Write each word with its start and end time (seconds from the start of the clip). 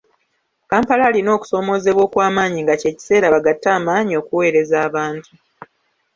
Kampala 0.69 1.03
alina 1.09 1.29
okusoomoozebwa 1.37 2.01
okw’amaanyi 2.07 2.59
nga 2.61 2.75
kye 2.81 2.91
kiseera 2.97 3.33
bagatte 3.33 3.67
amaanyi 3.77 4.13
okuweereza 4.21 4.75
abantu. 4.87 5.31